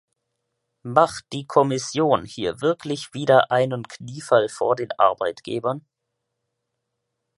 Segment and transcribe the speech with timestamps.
[0.81, 5.85] Macht die Kommission hier wirklich wieder einen Kniefall vor den Arbeitgebern?